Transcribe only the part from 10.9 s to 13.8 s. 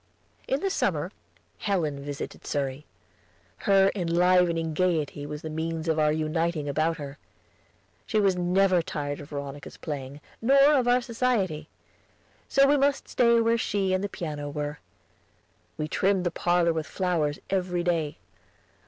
society; so we must stay where